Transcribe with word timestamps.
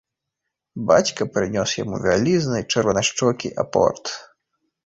Бацька 0.91 1.27
прынёс 1.35 1.75
яму 1.83 1.95
вялізны 2.07 2.65
чырванашчокі 2.71 3.55
апорт. 3.67 4.05